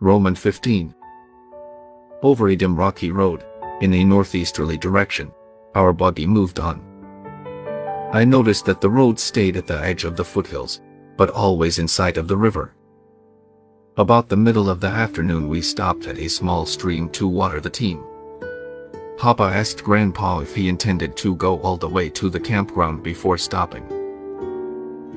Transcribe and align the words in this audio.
Roman 0.00 0.34
15. 0.34 0.94
Over 2.22 2.48
a 2.48 2.56
dim 2.56 2.76
rocky 2.76 3.10
road, 3.10 3.46
in 3.80 3.94
a 3.94 4.04
northeasterly 4.04 4.76
direction, 4.76 5.32
our 5.74 5.94
buggy 5.94 6.26
moved 6.26 6.60
on. 6.60 6.82
I 8.12 8.22
noticed 8.26 8.66
that 8.66 8.82
the 8.82 8.90
road 8.90 9.18
stayed 9.18 9.56
at 9.56 9.66
the 9.66 9.82
edge 9.82 10.04
of 10.04 10.14
the 10.14 10.24
foothills, 10.24 10.82
but 11.16 11.30
always 11.30 11.78
in 11.78 11.88
sight 11.88 12.18
of 12.18 12.28
the 12.28 12.36
river. 12.36 12.74
About 13.96 14.28
the 14.28 14.36
middle 14.36 14.68
of 14.68 14.80
the 14.80 14.86
afternoon 14.86 15.48
we 15.48 15.62
stopped 15.62 16.06
at 16.06 16.18
a 16.18 16.28
small 16.28 16.66
stream 16.66 17.08
to 17.10 17.26
water 17.26 17.58
the 17.58 17.70
team. 17.70 18.04
Papa 19.16 19.44
asked 19.44 19.82
Grandpa 19.82 20.40
if 20.40 20.54
he 20.54 20.68
intended 20.68 21.16
to 21.16 21.36
go 21.36 21.58
all 21.60 21.78
the 21.78 21.88
way 21.88 22.10
to 22.10 22.28
the 22.28 22.38
campground 22.38 23.02
before 23.02 23.38
stopping. 23.38 23.86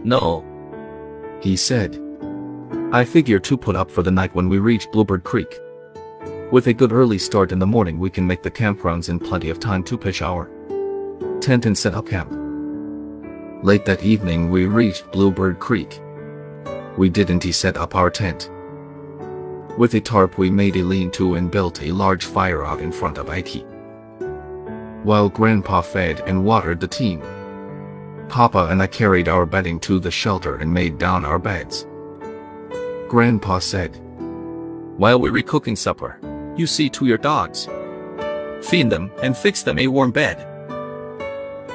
No, 0.05 0.45
He 1.41 1.57
said, 1.57 2.08
I 2.91 3.05
figure 3.05 3.37
to 3.37 3.55
put 3.55 3.75
up 3.75 3.91
for 3.91 4.01
the 4.01 4.09
night 4.09 4.33
when 4.33 4.49
we 4.49 4.57
reach 4.57 4.89
Bluebird 4.91 5.23
Creek. 5.23 5.59
With 6.51 6.65
a 6.65 6.73
good 6.73 6.91
early 6.91 7.19
start 7.19 7.51
in 7.51 7.59
the 7.59 7.67
morning 7.67 7.99
we 7.99 8.09
can 8.09 8.25
make 8.25 8.41
the 8.41 8.49
campgrounds 8.49 9.09
in 9.09 9.19
plenty 9.19 9.51
of 9.51 9.59
time 9.59 9.83
to 9.83 9.95
pitch 9.95 10.23
our 10.23 10.49
tent 11.39 11.67
and 11.67 11.77
set 11.77 11.93
up 11.93 12.07
camp. 12.07 12.31
Late 13.63 13.85
that 13.85 14.03
evening 14.03 14.49
we 14.49 14.65
reached 14.65 15.11
Bluebird 15.11 15.59
Creek. 15.59 16.01
We 16.97 17.09
didn't 17.09 17.43
set 17.53 17.77
up 17.77 17.93
our 17.93 18.09
tent. 18.09 18.49
With 19.77 19.93
a 19.93 20.01
tarp 20.01 20.39
we 20.39 20.49
made 20.49 20.75
a 20.75 20.81
lean-to 20.81 21.35
and 21.35 21.51
built 21.51 21.83
a 21.83 21.91
large 21.91 22.25
fire 22.25 22.65
out 22.65 22.81
in 22.81 22.91
front 22.91 23.19
of 23.19 23.29
IT. 23.29 23.63
While 25.03 25.29
Grandpa 25.29 25.81
fed 25.81 26.21
and 26.21 26.43
watered 26.43 26.79
the 26.79 26.87
team, 26.87 27.21
Papa 28.29 28.69
and 28.71 28.81
I 28.81 28.87
carried 28.87 29.29
our 29.29 29.45
bedding 29.45 29.79
to 29.81 29.99
the 29.99 30.09
shelter 30.09 30.55
and 30.55 30.73
made 30.73 30.97
down 30.97 31.23
our 31.23 31.37
beds. 31.37 31.85
Grandpa 33.09 33.57
said, 33.57 33.99
while 34.99 35.19
we 35.19 35.31
were 35.31 35.41
cooking 35.41 35.75
supper, 35.75 36.19
you 36.55 36.67
see 36.67 36.89
to 36.89 37.07
your 37.07 37.17
dogs. 37.17 37.67
Feed 38.61 38.89
them 38.89 39.09
and 39.23 39.35
fix 39.35 39.63
them 39.63 39.79
a 39.79 39.87
warm 39.87 40.11
bed. 40.11 40.45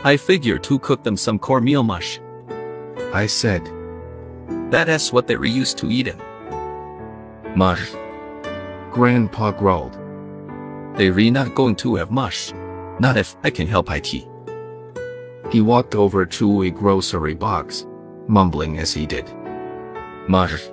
I 0.05 0.17
figure 0.17 0.59
to 0.59 0.79
cook 0.79 1.03
them 1.03 1.17
some 1.17 1.41
cornmeal 1.41 1.83
mush. 1.83 2.21
I 3.13 3.27
said, 3.27 3.65
That 4.71 4.89
is 4.89 5.13
what 5.13 5.27
they 5.27 5.37
were 5.37 5.47
used 5.47 5.77
to 5.79 5.91
eating. 5.91 6.21
mush. 7.57 7.91
Grandpa 8.93 9.51
growled. 9.51 9.99
They 10.97 11.11
re 11.11 11.31
not 11.31 11.57
going 11.57 11.75
to 11.77 11.97
have 11.97 12.11
mush. 12.13 12.53
Not 13.01 13.17
if 13.17 13.35
I 13.43 13.51
can 13.51 13.67
help 13.67 13.91
IT. 13.91 14.29
He 15.51 15.61
walked 15.61 15.97
over 15.97 16.27
to 16.27 16.63
a 16.63 16.71
grocery 16.71 17.35
box, 17.35 17.87
mumbling 18.29 18.79
as 18.79 18.93
he 18.93 19.05
did. 19.05 19.29
Mush. 20.29 20.71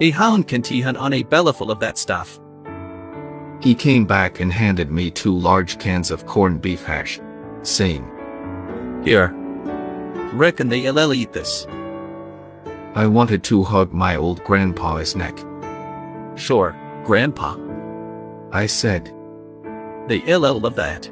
A 0.00 0.10
hound 0.10 0.48
can 0.48 0.60
tee 0.60 0.80
hunt 0.80 0.96
on 0.96 1.12
a 1.12 1.22
bellyful 1.22 1.70
of 1.70 1.78
that 1.80 1.98
stuff. 1.98 2.40
He 3.60 3.74
came 3.74 4.04
back 4.04 4.40
and 4.40 4.52
handed 4.52 4.90
me 4.90 5.10
two 5.10 5.36
large 5.36 5.78
cans 5.78 6.10
of 6.10 6.26
corned 6.26 6.60
beef 6.60 6.84
hash, 6.84 7.20
saying, 7.62 8.04
Here. 9.04 9.32
Reckon 10.32 10.68
they'll 10.68 11.12
eat 11.12 11.32
this. 11.32 11.66
I 12.96 13.06
wanted 13.06 13.44
to 13.44 13.62
hug 13.62 13.92
my 13.92 14.16
old 14.16 14.42
grandpa's 14.44 15.14
neck. 15.14 15.38
Sure, 16.36 16.76
Grandpa. 17.04 17.56
I 18.52 18.66
said, 18.66 19.06
They 20.08 20.18
will 20.26 20.58
love 20.58 20.74
that. 20.74 21.10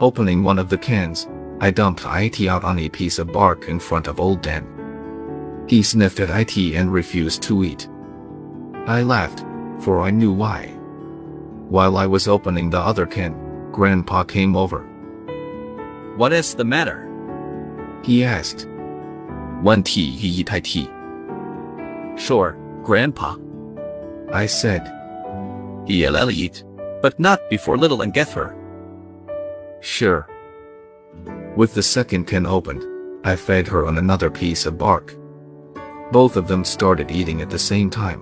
opening 0.00 0.42
one 0.42 0.58
of 0.58 0.68
the 0.68 0.78
cans, 0.78 1.28
I 1.60 1.70
dumped 1.70 2.04
IT 2.04 2.48
out 2.48 2.64
on 2.64 2.80
a 2.80 2.88
piece 2.88 3.20
of 3.20 3.32
bark 3.32 3.68
in 3.68 3.78
front 3.78 4.08
of 4.08 4.18
old 4.18 4.42
Dan. 4.42 4.73
He 5.66 5.82
sniffed 5.82 6.20
at 6.20 6.30
IT 6.30 6.56
and 6.74 6.92
refused 6.92 7.42
to 7.44 7.64
eat. 7.64 7.88
I 8.86 9.02
laughed, 9.02 9.44
for 9.80 10.00
I 10.00 10.10
knew 10.10 10.32
why. 10.32 10.66
While 11.68 11.96
I 11.96 12.06
was 12.06 12.28
opening 12.28 12.70
the 12.70 12.80
other 12.80 13.06
can, 13.06 13.70
Grandpa 13.72 14.24
came 14.24 14.56
over. 14.56 14.80
What 16.16 16.32
is 16.32 16.54
the 16.54 16.64
matter? 16.64 17.08
He 18.04 18.22
asked, 18.24 18.68
One 19.62 19.82
tea 19.82 20.10
he 20.10 20.28
eat 20.28 20.52
IT. 20.52 20.88
Sure, 22.20 22.56
Grandpa. 22.82 23.36
I 24.32 24.46
said, 24.46 24.86
He'll 25.86 26.30
eat. 26.30 26.64
But 27.02 27.20
not 27.20 27.50
before 27.50 27.76
Little 27.76 28.02
Ann 28.02 28.10
get 28.10 28.30
her. 28.30 28.56
sure. 29.80 30.26
With 31.54 31.74
the 31.74 31.82
second 31.82 32.26
can 32.26 32.46
opened, 32.46 32.82
I 33.26 33.36
fed 33.36 33.68
her 33.68 33.86
on 33.86 33.98
another 33.98 34.30
piece 34.30 34.64
of 34.64 34.78
bark. 34.78 35.14
Both 36.14 36.36
of 36.36 36.46
them 36.46 36.64
started 36.64 37.10
eating 37.10 37.42
at 37.42 37.50
the 37.50 37.58
same 37.58 37.90
time. 37.90 38.20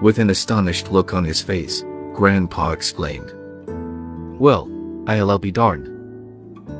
With 0.00 0.20
an 0.20 0.30
astonished 0.30 0.92
look 0.92 1.12
on 1.12 1.24
his 1.24 1.42
face, 1.42 1.82
Grandpa 2.12 2.70
exclaimed, 2.70 3.32
Well, 4.38 4.70
I'll 5.08 5.40
be 5.40 5.50
darned. 5.50 5.90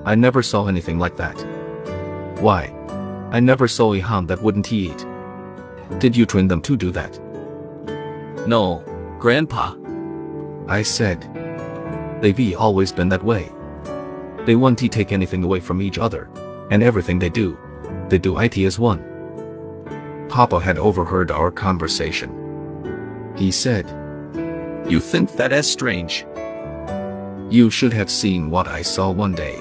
I 0.05 0.15
never 0.15 0.45
saw 0.45 0.69
anything 0.69 1.01
like 1.01 1.17
that. 1.17 1.35
Why? 2.39 2.73
I 3.33 3.41
never 3.41 3.67
saw 3.67 3.95
a 3.95 3.99
hound 3.99 4.29
that 4.29 4.41
wouldn't 4.41 4.73
eat. 4.73 5.05
Did 5.99 6.17
you 6.17 6.25
train 6.25 6.47
them 6.47 6.63
to 6.63 6.77
do 6.77 6.93
that? 6.93 7.19
No, 8.47 8.85
Grandpa. 9.19 9.75
I 10.69 10.83
said. 10.83 11.19
They've 12.23 12.55
always 12.55 12.93
been 12.93 13.09
that 13.09 13.25
way. 13.25 13.51
They 14.47 14.55
want 14.55 14.79
to 14.79 14.89
take 14.89 15.11
anything 15.11 15.43
away 15.43 15.59
from 15.59 15.83
each 15.83 15.99
other, 15.99 16.31
and 16.71 16.81
everything 16.81 17.19
they 17.19 17.29
do, 17.29 17.59
they 18.09 18.19
do 18.19 18.39
it 18.39 18.57
as 18.59 18.79
one. 18.79 19.14
Papa 20.35 20.59
had 20.59 20.79
overheard 20.79 21.31
our 21.31 21.53
conversation. 21.53 22.29
He 23.37 23.53
said, 23.53 23.87
You 24.91 24.99
think 24.99 25.31
that 25.37 25.53
is 25.53 25.71
strange. 25.71 26.27
You 27.51 27.71
should 27.71 27.93
have 27.93 28.11
seen 28.11 28.51
what 28.51 28.67
I 28.67 28.83
saw 28.83 29.13
one 29.13 29.37
day. 29.37 29.55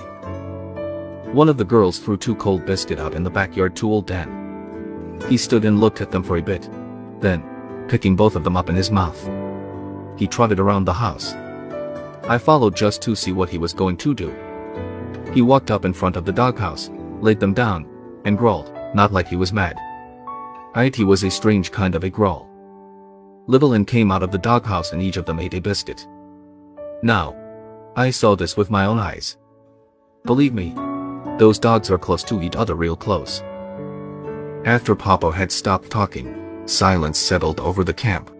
One 1.31 1.47
of 1.47 1.57
the 1.57 1.63
girls 1.63 1.99
threw 1.99 2.17
two 2.17 2.33
cold 2.37 2.65
biscuit 2.65 2.97
out 2.97 3.13
in 3.13 3.21
the 3.21 3.29
backyard 3.29 3.75
to 3.75 3.87
old 3.87 4.07
Dan. 4.07 5.21
He 5.29 5.37
stood 5.37 5.63
and 5.63 5.79
looked 5.79 6.01
at 6.01 6.09
them 6.09 6.23
for 6.23 6.37
a 6.37 6.41
bit. 6.41 6.67
Then, 7.19 7.43
picking 7.87 8.15
both 8.15 8.35
of 8.35 8.43
them 8.43 8.57
up 8.57 8.67
in 8.67 8.75
his 8.75 8.89
mouth, 8.89 9.29
he 10.17 10.25
trotted 10.25 10.59
around 10.59 10.85
the 10.85 10.93
house. 10.93 11.33
I 12.23 12.39
followed 12.39 12.75
just 12.75 12.99
to 13.03 13.15
see 13.15 13.31
what 13.31 13.49
he 13.49 13.59
was 13.59 13.75
going 13.75 13.97
to 13.97 14.15
do. 14.15 14.33
He 15.35 15.43
walked 15.43 15.69
up 15.69 15.85
in 15.85 15.93
front 15.93 16.15
of 16.15 16.25
the 16.25 16.31
doghouse, 16.31 16.89
laid 17.21 17.39
them 17.39 17.53
down, 17.53 17.87
and 18.25 18.39
growled, 18.39 18.73
not 18.95 19.13
like 19.13 19.27
he 19.27 19.35
was 19.35 19.53
mad. 19.53 19.77
It 20.75 20.99
was 20.99 21.23
a 21.23 21.29
strange 21.29 21.71
kind 21.71 21.95
of 21.95 22.03
a 22.03 22.09
growl. 22.09 22.49
Little 23.47 23.73
Ann 23.73 23.85
came 23.85 24.11
out 24.11 24.23
of 24.23 24.31
the 24.31 24.37
doghouse 24.37 24.91
and 24.91 25.01
each 25.01 25.17
of 25.17 25.25
them 25.25 25.39
ate 25.39 25.53
a 25.53 25.61
biscuit. 25.61 26.07
Now, 27.03 27.35
I 27.95 28.09
saw 28.09 28.35
this 28.35 28.57
with 28.57 28.71
my 28.71 28.85
own 28.85 28.97
eyes. 28.97 29.37
Believe 30.25 30.53
me, 30.53 30.73
those 31.37 31.59
dogs 31.59 31.91
are 31.91 31.97
close 31.97 32.23
to 32.23 32.41
each 32.41 32.55
other 32.55 32.75
real 32.75 32.95
close. 32.95 33.41
After 34.65 34.95
Papa 34.95 35.31
had 35.31 35.51
stopped 35.51 35.89
talking, 35.89 36.63
silence 36.65 37.19
settled 37.19 37.59
over 37.59 37.83
the 37.83 37.93
camp. 37.93 38.31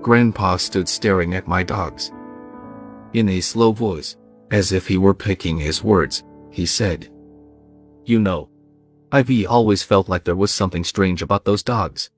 Grandpa 0.00 0.56
stood 0.56 0.88
staring 0.88 1.34
at 1.34 1.48
my 1.48 1.62
dogs. 1.62 2.12
In 3.12 3.28
a 3.28 3.40
slow 3.40 3.72
voice, 3.72 4.16
as 4.50 4.72
if 4.72 4.86
he 4.86 4.98
were 4.98 5.14
picking 5.14 5.58
his 5.58 5.82
words, 5.82 6.22
he 6.50 6.66
said, 6.66 7.10
You 8.04 8.20
know, 8.20 8.48
I've 9.14 9.30
always 9.46 9.82
felt 9.82 10.08
like 10.08 10.24
there 10.24 10.34
was 10.34 10.50
something 10.50 10.84
strange 10.84 11.20
about 11.20 11.44
those 11.44 11.62
dogs. 11.62 12.08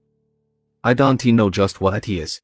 I 0.85 0.95
don't 0.95 1.25
know 1.27 1.51
just 1.51 1.81
what 1.81 1.95
it 1.95 2.09
is. 2.09 2.41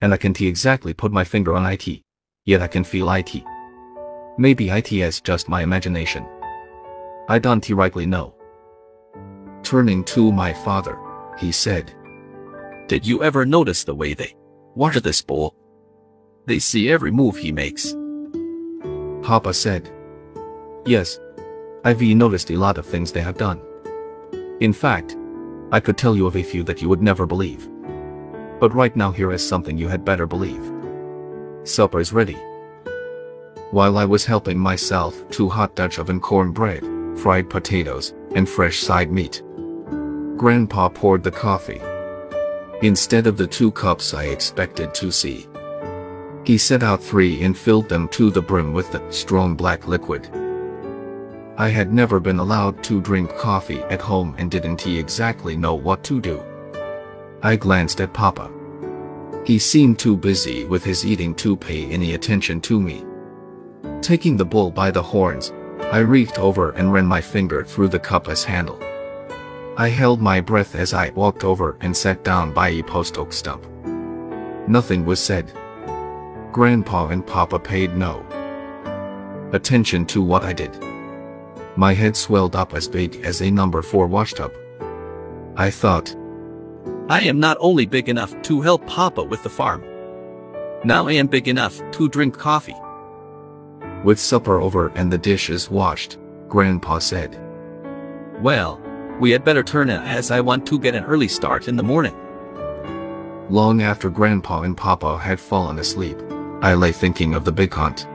And 0.00 0.14
I 0.14 0.16
can't 0.16 0.40
exactly 0.40 0.94
put 0.94 1.10
my 1.10 1.24
finger 1.24 1.56
on 1.56 1.66
it. 1.66 2.04
Yet 2.44 2.62
I 2.62 2.68
can 2.68 2.84
feel 2.84 3.10
it. 3.10 3.42
Maybe 4.38 4.70
it 4.70 4.92
is 4.92 5.20
just 5.20 5.48
my 5.48 5.62
imagination. 5.62 6.24
I 7.28 7.40
don't 7.40 7.68
rightly 7.70 8.06
know. 8.06 8.36
Turning 9.64 10.04
to 10.04 10.30
my 10.30 10.52
father, 10.52 10.96
he 11.36 11.50
said, 11.50 11.92
Did 12.86 13.04
you 13.04 13.24
ever 13.24 13.44
notice 13.44 13.82
the 13.82 13.96
way 13.96 14.14
they 14.14 14.36
watch 14.76 14.94
this 15.02 15.20
bowl? 15.20 15.56
They 16.46 16.60
see 16.60 16.88
every 16.88 17.10
move 17.10 17.36
he 17.36 17.50
makes. 17.50 17.96
Papa 19.22 19.52
said, 19.52 19.90
Yes, 20.86 21.18
I've 21.84 22.00
noticed 22.00 22.52
a 22.52 22.56
lot 22.56 22.78
of 22.78 22.86
things 22.86 23.10
they 23.10 23.22
have 23.22 23.36
done. 23.36 23.60
In 24.60 24.72
fact, 24.72 25.16
I 25.70 25.80
could 25.80 25.96
tell 25.96 26.16
you 26.16 26.26
of 26.26 26.36
a 26.36 26.42
few 26.42 26.62
that 26.64 26.82
you 26.82 26.88
would 26.88 27.02
never 27.02 27.26
believe. 27.26 27.68
But 28.58 28.74
right 28.74 28.94
now 28.96 29.12
here 29.12 29.30
is 29.30 29.46
something 29.46 29.78
you 29.78 29.86
had 29.86 30.04
better 30.04 30.26
believe. 30.26 30.72
Supper 31.62 32.00
is 32.00 32.12
ready. 32.12 32.36
While 33.70 33.98
I 33.98 34.04
was 34.04 34.24
helping 34.24 34.58
myself 34.58 35.28
to 35.30 35.48
hot 35.48 35.76
Dutch 35.76 35.98
oven 35.98 36.20
cornbread, 36.20 36.82
fried 37.18 37.50
potatoes, 37.50 38.14
and 38.34 38.48
fresh 38.48 38.80
side 38.80 39.12
meat, 39.12 39.42
Grandpa 40.36 40.88
poured 40.88 41.22
the 41.22 41.30
coffee. 41.30 41.80
Instead 42.82 43.26
of 43.26 43.36
the 43.36 43.46
two 43.46 43.70
cups 43.70 44.14
I 44.14 44.24
expected 44.24 44.94
to 44.94 45.12
see, 45.12 45.46
he 46.44 46.56
set 46.56 46.82
out 46.82 47.02
three 47.02 47.42
and 47.42 47.56
filled 47.56 47.88
them 47.88 48.08
to 48.08 48.30
the 48.30 48.40
brim 48.40 48.72
with 48.72 48.90
the 48.90 49.08
strong 49.10 49.54
black 49.54 49.86
liquid. 49.86 50.28
I 51.60 51.70
had 51.70 51.92
never 51.92 52.20
been 52.20 52.38
allowed 52.38 52.84
to 52.84 53.00
drink 53.00 53.36
coffee 53.36 53.80
at 53.90 54.00
home 54.00 54.36
and 54.38 54.48
didn't 54.48 54.80
he 54.80 54.96
exactly 54.96 55.56
know 55.56 55.74
what 55.74 56.04
to 56.04 56.20
do. 56.20 56.40
I 57.42 57.56
glanced 57.56 58.00
at 58.00 58.12
Papa. 58.12 58.48
He 59.44 59.58
seemed 59.58 59.98
too 59.98 60.16
busy 60.16 60.66
with 60.66 60.84
his 60.84 61.04
eating 61.04 61.34
to 61.34 61.56
pay 61.56 61.86
any 61.86 62.14
attention 62.14 62.60
to 62.60 62.80
me. 62.80 63.04
Taking 64.00 64.36
the 64.36 64.44
bull 64.44 64.70
by 64.70 64.92
the 64.92 65.02
horns, 65.02 65.52
I 65.90 65.98
reached 65.98 66.38
over 66.38 66.70
and 66.70 66.92
ran 66.92 67.06
my 67.06 67.20
finger 67.20 67.64
through 67.64 67.88
the 67.88 67.98
cup's 67.98 68.44
handle. 68.44 68.78
I 69.76 69.88
held 69.88 70.22
my 70.22 70.40
breath 70.40 70.76
as 70.76 70.94
I 70.94 71.10
walked 71.10 71.42
over 71.42 71.76
and 71.80 71.96
sat 71.96 72.22
down 72.22 72.54
by 72.54 72.68
a 72.68 72.84
post 72.84 73.18
oak 73.18 73.32
stump. 73.32 73.66
Nothing 74.68 75.04
was 75.04 75.18
said. 75.18 75.52
Grandpa 76.52 77.08
and 77.08 77.26
Papa 77.26 77.58
paid 77.58 77.96
no 77.96 78.24
attention 79.52 80.06
to 80.06 80.22
what 80.22 80.44
I 80.44 80.52
did. 80.52 80.97
My 81.78 81.94
head 81.94 82.16
swelled 82.16 82.56
up 82.56 82.74
as 82.74 82.88
big 82.88 83.24
as 83.24 83.40
a 83.40 83.52
number 83.52 83.82
4 83.82 84.08
washtub. 84.08 84.52
I 85.54 85.70
thought, 85.70 86.12
I 87.08 87.20
am 87.20 87.38
not 87.38 87.56
only 87.60 87.86
big 87.86 88.08
enough 88.08 88.34
to 88.42 88.60
help 88.60 88.84
Papa 88.88 89.22
with 89.22 89.44
the 89.44 89.48
farm. 89.48 89.84
Now 90.82 91.06
I 91.06 91.12
am 91.12 91.28
big 91.28 91.46
enough 91.46 91.80
to 91.92 92.08
drink 92.08 92.36
coffee. 92.36 92.74
With 94.02 94.18
supper 94.18 94.60
over 94.60 94.88
and 94.96 95.12
the 95.12 95.18
dishes 95.18 95.70
washed, 95.70 96.18
Grandpa 96.48 96.98
said, 96.98 97.38
Well, 98.42 98.80
we 99.20 99.30
had 99.30 99.44
better 99.44 99.62
turn 99.62 99.88
in 99.88 100.02
as 100.02 100.32
I 100.32 100.40
want 100.40 100.66
to 100.66 100.80
get 100.80 100.96
an 100.96 101.04
early 101.04 101.28
start 101.28 101.68
in 101.68 101.76
the 101.76 101.84
morning. 101.84 102.16
Long 103.50 103.82
after 103.82 104.10
Grandpa 104.10 104.62
and 104.62 104.76
Papa 104.76 105.16
had 105.16 105.38
fallen 105.38 105.78
asleep, 105.78 106.18
I 106.60 106.74
lay 106.74 106.90
thinking 106.90 107.34
of 107.34 107.44
the 107.44 107.52
big 107.52 107.72
hunt. 107.72 108.08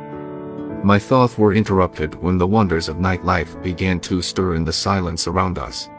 My 0.83 0.99
thoughts 0.99 1.37
were 1.37 1.53
interrupted 1.53 2.13
when 2.21 2.37
the 2.37 2.45
wonders 2.45 2.89
of 2.89 2.97
nightlife 2.97 3.61
began 3.63 4.01
to 4.01 4.21
stir 4.21 4.55
in 4.55 4.65
the 4.65 4.73
silence 4.73 5.27
around 5.27 5.57
us. 5.57 5.89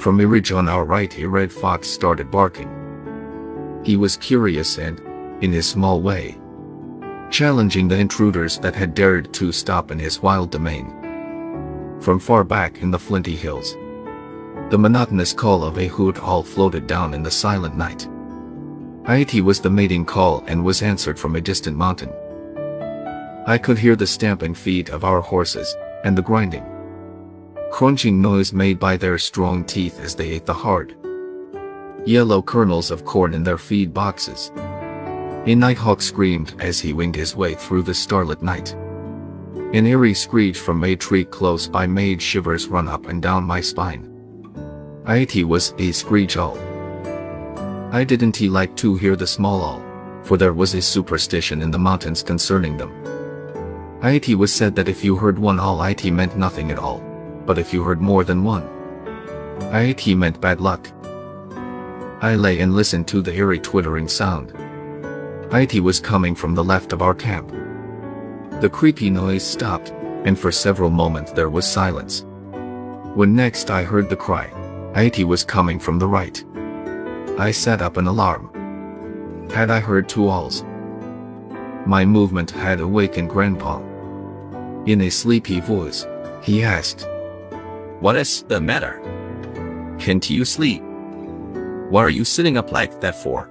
From 0.00 0.18
a 0.18 0.26
ridge 0.26 0.50
on 0.50 0.68
our 0.68 0.84
right 0.84 1.16
a 1.16 1.26
red 1.26 1.52
fox 1.52 1.86
started 1.86 2.32
barking. 2.32 2.68
He 3.84 3.96
was 3.96 4.16
curious 4.16 4.78
and, 4.78 4.98
in 5.40 5.52
his 5.52 5.68
small 5.68 6.02
way, 6.02 6.36
challenging 7.30 7.86
the 7.86 7.96
intruders 7.96 8.58
that 8.58 8.74
had 8.74 8.92
dared 8.92 9.32
to 9.34 9.52
stop 9.52 9.92
in 9.92 10.00
his 10.00 10.20
wild 10.20 10.50
domain. 10.50 10.92
From 12.00 12.18
far 12.18 12.42
back 12.42 12.82
in 12.82 12.90
the 12.90 12.98
flinty 12.98 13.36
hills, 13.36 13.76
the 14.70 14.78
monotonous 14.78 15.32
call 15.32 15.62
of 15.62 15.78
a 15.78 15.86
hoot 15.86 16.18
owl 16.18 16.42
floated 16.42 16.88
down 16.88 17.14
in 17.14 17.22
the 17.22 17.30
silent 17.30 17.76
night. 17.76 18.08
Aiti 19.04 19.40
was 19.40 19.60
the 19.60 19.70
mating 19.70 20.04
call 20.04 20.42
and 20.48 20.64
was 20.64 20.82
answered 20.82 21.20
from 21.20 21.36
a 21.36 21.40
distant 21.40 21.76
mountain. 21.76 22.10
I 23.46 23.56
could 23.56 23.78
hear 23.78 23.96
the 23.96 24.06
stamping 24.06 24.54
feet 24.54 24.90
of 24.90 25.02
our 25.02 25.20
horses 25.20 25.74
and 26.04 26.16
the 26.16 26.22
grinding, 26.22 26.64
crunching 27.70 28.20
noise 28.20 28.52
made 28.52 28.78
by 28.78 28.98
their 28.98 29.16
strong 29.16 29.64
teeth 29.64 29.98
as 29.98 30.14
they 30.14 30.30
ate 30.30 30.44
the 30.44 30.52
hard, 30.52 30.94
yellow 32.04 32.42
kernels 32.42 32.90
of 32.90 33.06
corn 33.06 33.32
in 33.32 33.42
their 33.42 33.56
feed 33.56 33.94
boxes. 33.94 34.52
A 35.46 35.54
nighthawk 35.54 36.02
screamed 36.02 36.54
as 36.60 36.80
he 36.80 36.92
winged 36.92 37.16
his 37.16 37.34
way 37.34 37.54
through 37.54 37.82
the 37.82 37.94
starlit 37.94 38.42
night. 38.42 38.74
An 39.72 39.86
eerie 39.86 40.12
screech 40.12 40.58
from 40.58 40.84
a 40.84 40.94
tree 40.94 41.24
close 41.24 41.66
by 41.66 41.86
made 41.86 42.20
shivers 42.20 42.68
run 42.68 42.88
up 42.88 43.06
and 43.06 43.22
down 43.22 43.44
my 43.44 43.62
spine. 43.62 44.06
It 45.08 45.44
was 45.44 45.74
a 45.78 45.92
screech 45.92 46.36
owl. 46.36 46.58
I 47.90 48.04
didn't 48.04 48.36
he 48.36 48.50
like 48.50 48.76
to 48.76 48.96
hear 48.96 49.16
the 49.16 49.26
small 49.26 49.64
owl, 49.64 50.22
for 50.24 50.36
there 50.36 50.52
was 50.52 50.74
a 50.74 50.82
superstition 50.82 51.62
in 51.62 51.70
the 51.70 51.78
mountains 51.78 52.22
concerning 52.22 52.76
them. 52.76 52.92
It 54.02 54.34
was 54.34 54.52
said 54.52 54.74
that 54.76 54.88
if 54.88 55.04
you 55.04 55.16
heard 55.16 55.38
one 55.38 55.60
owl 55.60 55.82
it 55.82 56.04
meant 56.10 56.34
nothing 56.34 56.70
at 56.70 56.78
all, 56.78 57.00
but 57.44 57.58
if 57.58 57.72
you 57.74 57.82
heard 57.82 58.00
more 58.00 58.24
than 58.24 58.42
one, 58.44 58.66
it 59.72 60.16
meant 60.16 60.40
bad 60.40 60.60
luck. 60.60 60.90
I 62.22 62.34
lay 62.34 62.60
and 62.60 62.74
listened 62.74 63.06
to 63.08 63.20
the 63.20 63.34
eerie 63.34 63.58
twittering 63.58 64.08
sound. 64.08 64.54
It 65.52 65.82
was 65.82 66.00
coming 66.00 66.34
from 66.34 66.54
the 66.54 66.64
left 66.64 66.94
of 66.94 67.02
our 67.02 67.14
camp. 67.14 67.50
The 68.62 68.70
creepy 68.70 69.10
noise 69.10 69.44
stopped, 69.44 69.90
and 70.24 70.38
for 70.38 70.50
several 70.50 70.90
moments 70.90 71.32
there 71.32 71.50
was 71.50 71.66
silence. 71.66 72.24
When 73.14 73.36
next 73.36 73.70
I 73.70 73.82
heard 73.82 74.08
the 74.08 74.16
cry, 74.16 74.50
It 74.96 75.24
was 75.24 75.44
coming 75.44 75.78
from 75.78 75.98
the 75.98 76.08
right. 76.08 76.42
I 77.38 77.50
set 77.50 77.82
up 77.82 77.98
an 77.98 78.06
alarm. 78.06 78.50
Had 79.50 79.70
I 79.70 79.80
heard 79.80 80.08
two 80.08 80.30
owls? 80.30 80.64
My 81.86 82.04
movement 82.04 82.50
had 82.50 82.80
awakened 82.80 83.28
Grandpa. 83.28 83.89
In 84.90 85.02
a 85.02 85.08
sleepy 85.08 85.60
voice, 85.60 86.04
he 86.42 86.64
asked, 86.64 87.06
What 88.00 88.16
is 88.16 88.42
the 88.48 88.60
matter? 88.60 89.00
Can't 90.00 90.28
you 90.28 90.44
sleep? 90.44 90.82
What 91.90 92.00
are 92.00 92.10
you 92.10 92.24
sitting 92.24 92.56
up 92.56 92.72
like 92.72 93.00
that 93.00 93.14
for? 93.14 93.48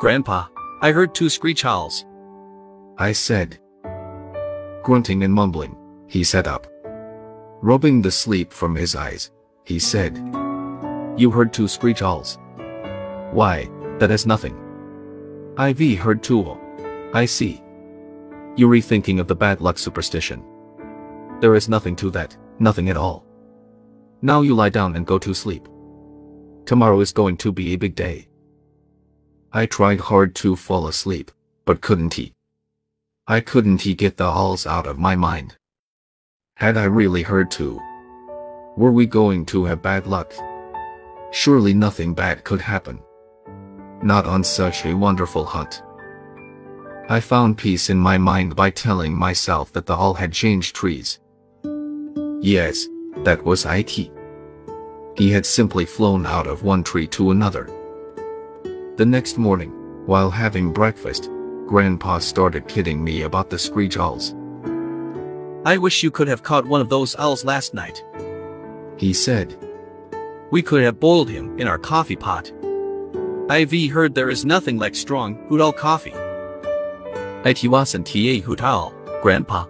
Grandpa, 0.00 0.48
I 0.82 0.90
heard 0.90 1.14
two 1.14 1.28
screech 1.28 1.64
owls. 1.64 2.04
I 2.98 3.12
said, 3.12 3.60
Grunting 4.82 5.22
and 5.22 5.32
mumbling, 5.32 5.76
he 6.08 6.24
sat 6.24 6.48
up. 6.48 6.66
Rubbing 7.62 8.02
the 8.02 8.10
sleep 8.10 8.52
from 8.52 8.74
his 8.74 8.96
eyes, 8.96 9.30
he 9.62 9.78
said, 9.78 10.16
You 11.16 11.30
heard 11.30 11.52
two 11.52 11.68
screech 11.68 12.02
owls. 12.02 12.40
Why, 13.30 13.70
that 14.00 14.10
is 14.10 14.26
nothing. 14.26 14.58
I've 15.56 15.78
heard 15.78 16.24
two. 16.24 16.58
I 17.14 17.24
see. 17.24 17.62
You're 18.58 18.68
rethinking 18.70 19.20
of 19.20 19.28
the 19.28 19.36
bad 19.36 19.60
luck 19.60 19.78
superstition. 19.78 20.42
There 21.40 21.54
is 21.54 21.68
nothing 21.68 21.94
to 21.94 22.10
that, 22.10 22.36
nothing 22.58 22.88
at 22.90 22.96
all. 22.96 23.24
Now 24.20 24.40
you 24.40 24.52
lie 24.56 24.68
down 24.68 24.96
and 24.96 25.06
go 25.06 25.16
to 25.16 25.32
sleep. 25.32 25.68
Tomorrow 26.66 26.98
is 26.98 27.12
going 27.12 27.36
to 27.36 27.52
be 27.52 27.72
a 27.72 27.76
big 27.76 27.94
day. 27.94 28.26
I 29.52 29.66
tried 29.66 30.00
hard 30.00 30.34
to 30.42 30.56
fall 30.56 30.88
asleep, 30.88 31.30
but 31.66 31.80
couldn't 31.80 32.14
he? 32.14 32.34
I 33.28 33.38
couldn't 33.38 33.82
he 33.82 33.94
get 33.94 34.16
the 34.16 34.32
halls 34.32 34.66
out 34.66 34.88
of 34.88 34.98
my 34.98 35.14
mind. 35.14 35.56
Had 36.56 36.76
I 36.76 36.84
really 36.86 37.22
heard 37.22 37.52
to? 37.52 37.80
Were 38.76 38.90
we 38.90 39.06
going 39.06 39.46
to 39.46 39.66
have 39.66 39.82
bad 39.82 40.08
luck? 40.08 40.34
Surely 41.30 41.74
nothing 41.74 42.12
bad 42.12 42.42
could 42.42 42.60
happen. 42.60 42.98
Not 44.02 44.26
on 44.26 44.42
such 44.42 44.84
a 44.84 44.94
wonderful 44.94 45.44
hunt. 45.44 45.84
I 47.10 47.20
found 47.20 47.56
peace 47.56 47.88
in 47.88 47.96
my 47.96 48.18
mind 48.18 48.54
by 48.54 48.68
telling 48.68 49.16
myself 49.16 49.72
that 49.72 49.86
the 49.86 49.96
hall 49.96 50.12
had 50.12 50.30
changed 50.30 50.76
trees. 50.76 51.18
Yes, 52.42 52.86
that 53.24 53.42
was 53.42 53.64
it. 53.64 53.88
He 55.16 55.30
had 55.30 55.46
simply 55.46 55.86
flown 55.86 56.26
out 56.26 56.46
of 56.46 56.64
one 56.64 56.84
tree 56.84 57.06
to 57.08 57.30
another. 57.30 57.64
The 58.96 59.06
next 59.06 59.38
morning, 59.38 59.70
while 60.04 60.30
having 60.30 60.70
breakfast, 60.70 61.30
Grandpa 61.66 62.18
started 62.18 62.68
kidding 62.68 63.02
me 63.02 63.22
about 63.22 63.48
the 63.48 63.58
screech 63.58 63.96
owls. 63.96 64.34
I 65.64 65.78
wish 65.78 66.02
you 66.02 66.10
could 66.10 66.28
have 66.28 66.42
caught 66.42 66.66
one 66.66 66.82
of 66.82 66.90
those 66.90 67.16
owls 67.16 67.42
last 67.42 67.72
night. 67.72 68.04
He 68.98 69.14
said, 69.14 69.56
We 70.50 70.60
could 70.60 70.82
have 70.82 71.00
boiled 71.00 71.30
him 71.30 71.58
in 71.58 71.68
our 71.68 71.78
coffee 71.78 72.16
pot. 72.16 72.52
I've 73.48 73.72
heard 73.72 74.14
there 74.14 74.28
is 74.28 74.44
nothing 74.44 74.76
like 74.76 74.94
strong 74.94 75.36
hoot 75.48 75.74
coffee. 75.78 76.12
It 77.44 77.64
wasn't 77.68 78.06
ta 78.06 78.40
hoot 78.44 78.62
owl, 78.62 78.92
Grandpa. 79.22 79.66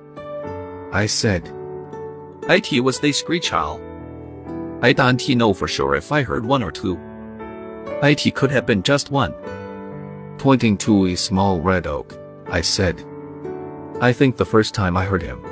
I 0.92 1.06
said, 1.06 1.52
It 2.48 2.82
was 2.82 2.98
the 2.98 3.12
screech 3.12 3.52
owl. 3.52 3.80
I 4.80 4.92
don't 4.92 5.28
know 5.30 5.52
for 5.52 5.68
sure 5.68 5.94
if 5.94 6.10
I 6.10 6.22
heard 6.22 6.46
one 6.46 6.62
or 6.62 6.72
two. 6.72 6.98
It 8.02 8.34
could 8.34 8.50
have 8.50 8.64
been 8.64 8.82
just 8.82 9.10
one. 9.10 9.34
Pointing 10.38 10.78
to 10.78 11.06
a 11.06 11.16
small 11.16 11.60
red 11.60 11.87
oak, 11.87 12.18
I 12.46 12.60
said, 12.62 13.04
I 14.00 14.12
think 14.12 14.37
the 14.37 14.46
first 14.46 14.72
time 14.75 14.96
I 14.96 15.04
heard 15.04 15.22
him, 15.22 15.42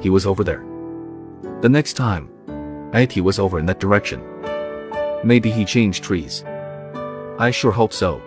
he 0.00 0.10
was 0.10 0.26
over 0.26 0.42
there. 0.42 0.64
The 1.60 1.68
next 1.68 1.92
time, 1.92 2.30
it 2.92 3.20
was 3.20 3.38
over 3.38 3.58
in 3.58 3.66
that 3.66 3.80
direction. 3.80 4.22
Maybe 5.22 5.50
he 5.50 5.64
changed 5.64 6.02
trees. 6.02 6.42
I 7.38 7.50
sure 7.52 7.72
hope 7.72 7.92
so. 7.92 8.20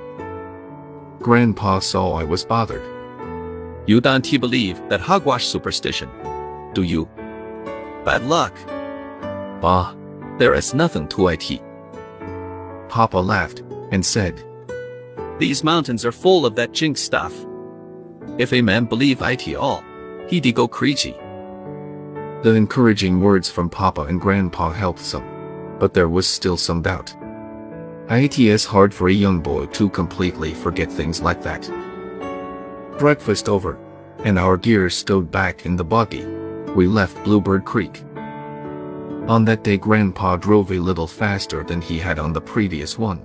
Grandpa 1.19 1.79
saw 1.79 2.13
I 2.13 2.23
was 2.23 2.45
bothered. 2.45 2.92
You 3.85 3.99
don't 3.99 4.39
believe 4.39 4.81
that 4.87 5.01
hogwash 5.01 5.45
superstition, 5.45 6.09
do 6.73 6.83
you? 6.83 7.05
Bad 8.05 8.23
luck. 8.23 8.53
Bah, 9.61 9.93
there 10.37 10.53
is 10.53 10.73
nothing 10.73 11.07
to 11.09 11.27
it. 11.27 11.61
Papa 12.87 13.17
laughed 13.17 13.63
and 13.91 14.05
said, 14.05 14.41
These 15.37 15.63
mountains 15.63 16.05
are 16.05 16.13
full 16.13 16.45
of 16.45 16.55
that 16.55 16.71
jinx 16.71 17.01
stuff. 17.01 17.33
If 18.37 18.53
a 18.53 18.61
man 18.61 18.85
believe 18.85 19.21
it 19.21 19.55
all, 19.55 19.83
he'd 20.27 20.55
go 20.55 20.67
crazy. 20.67 21.15
The 22.43 22.55
encouraging 22.55 23.19
words 23.19 23.49
from 23.49 23.69
Papa 23.69 24.01
and 24.03 24.19
Grandpa 24.19 24.71
helped 24.71 24.99
some, 24.99 25.25
but 25.77 25.93
there 25.93 26.09
was 26.09 26.27
still 26.27 26.57
some 26.57 26.81
doubt. 26.81 27.13
It 28.09 28.39
is 28.39 28.65
hard 28.65 28.93
for 28.93 29.09
a 29.09 29.13
young 29.13 29.39
boy 29.39 29.65
to 29.67 29.89
completely 29.89 30.53
forget 30.53 30.91
things 30.91 31.21
like 31.21 31.41
that. 31.43 31.69
Breakfast 32.97 33.49
over, 33.49 33.77
and 34.19 34.37
our 34.37 34.55
gear 34.55 34.89
stowed 34.89 35.31
back 35.31 35.65
in 35.65 35.75
the 35.75 35.83
buggy, 35.83 36.25
we 36.75 36.87
left 36.87 37.23
Bluebird 37.23 37.65
Creek. 37.65 38.03
On 39.27 39.43
that 39.45 39.63
day 39.63 39.77
Grandpa 39.77 40.37
drove 40.37 40.71
a 40.71 40.79
little 40.79 41.07
faster 41.07 41.63
than 41.63 41.81
he 41.81 41.97
had 41.97 42.19
on 42.19 42.33
the 42.33 42.41
previous 42.41 42.97
one. 42.97 43.23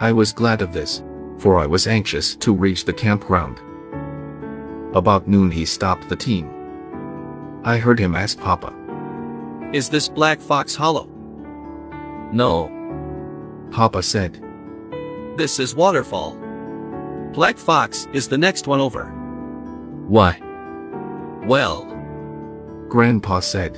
I 0.00 0.12
was 0.12 0.32
glad 0.32 0.62
of 0.62 0.72
this, 0.72 1.02
for 1.38 1.58
I 1.58 1.66
was 1.66 1.86
anxious 1.86 2.36
to 2.36 2.54
reach 2.54 2.84
the 2.84 2.92
campground. 2.92 3.60
About 4.96 5.28
noon 5.28 5.50
he 5.50 5.64
stopped 5.64 6.08
the 6.08 6.16
team. 6.16 6.50
I 7.64 7.78
heard 7.78 7.98
him 7.98 8.14
ask 8.14 8.38
Papa. 8.38 8.72
Is 9.72 9.88
this 9.88 10.08
Black 10.08 10.40
Fox 10.40 10.74
Hollow? 10.74 11.08
No, 12.32 12.70
Papa 13.70 14.02
said, 14.02 14.40
this 15.36 15.58
is 15.58 15.74
Waterfall. 15.74 16.43
Black 17.34 17.58
Fox 17.58 18.06
is 18.12 18.28
the 18.28 18.38
next 18.38 18.68
one 18.68 18.78
over. 18.78 19.06
Why? 20.06 20.40
Well, 21.44 21.84
Grandpa 22.88 23.40
said. 23.40 23.74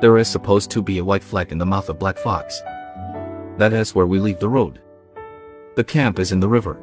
There 0.00 0.18
is 0.18 0.26
supposed 0.26 0.68
to 0.72 0.82
be 0.82 0.98
a 0.98 1.04
white 1.04 1.22
flag 1.22 1.52
in 1.52 1.58
the 1.58 1.66
mouth 1.66 1.88
of 1.88 2.00
Black 2.00 2.18
Fox. 2.18 2.60
That 3.58 3.72
is 3.72 3.94
where 3.94 4.08
we 4.08 4.18
leave 4.18 4.40
the 4.40 4.48
road. 4.48 4.80
The 5.76 5.84
camp 5.84 6.18
is 6.18 6.32
in 6.32 6.40
the 6.40 6.48
river. 6.48 6.74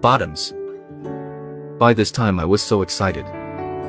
bottoms. 0.00 0.52
By 1.78 1.94
this 1.94 2.10
time 2.10 2.40
I 2.40 2.44
was 2.44 2.60
so 2.60 2.82
excited. 2.82 3.26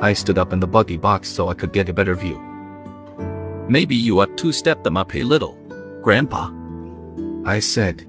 I 0.00 0.12
stood 0.12 0.38
up 0.38 0.52
in 0.52 0.60
the 0.60 0.68
buggy 0.68 0.96
box 0.96 1.28
so 1.28 1.48
I 1.48 1.54
could 1.54 1.72
get 1.72 1.88
a 1.88 1.92
better 1.92 2.14
view. 2.14 2.38
Maybe 3.68 3.96
you 3.96 4.20
ought 4.20 4.36
to 4.38 4.52
step 4.52 4.84
them 4.84 4.96
up 4.96 5.12
a 5.16 5.24
little, 5.24 5.58
Grandpa. 6.02 6.52
I 7.44 7.58
said. 7.58 8.06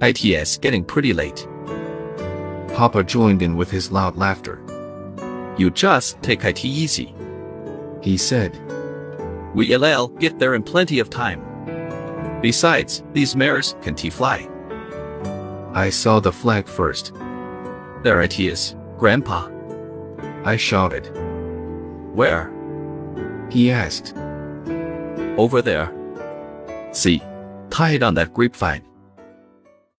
ITS 0.00 0.58
getting 0.58 0.84
pretty 0.84 1.12
late. 1.12 1.46
Papa 2.74 3.04
joined 3.04 3.42
in 3.42 3.56
with 3.56 3.70
his 3.70 3.92
loud 3.92 4.16
laughter. 4.16 4.60
You 5.58 5.70
just 5.70 6.22
take 6.22 6.44
it 6.44 6.64
easy. 6.64 7.14
He 8.00 8.16
said, 8.16 8.58
We'll 9.54 10.08
get 10.08 10.38
there 10.38 10.54
in 10.54 10.62
plenty 10.62 10.98
of 10.98 11.10
time. 11.10 12.40
Besides, 12.40 13.02
these 13.12 13.36
mares 13.36 13.76
can 13.82 13.94
t 13.94 14.10
fly. 14.10 14.48
I 15.74 15.90
saw 15.90 16.20
the 16.20 16.32
flag 16.32 16.66
first. 16.66 17.12
There 18.02 18.22
it 18.22 18.40
is, 18.40 18.74
Grandpa. 18.98 19.48
I 20.44 20.56
shouted. 20.56 21.06
Where? 22.14 22.50
He 23.50 23.70
asked. 23.70 24.14
Over 25.36 25.62
there. 25.62 25.92
See, 26.92 27.22
tied 27.70 28.02
on 28.02 28.14
that 28.14 28.34
grapevine. 28.34 28.82